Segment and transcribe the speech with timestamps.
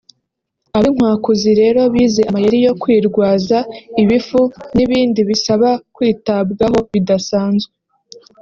[0.77, 3.57] Ab’inkwakuzi rero bize amayeri yo kwirwaza
[4.01, 4.41] ibifu
[4.75, 7.73] n’ibindi bisaba kwitabwaho bidasanzwe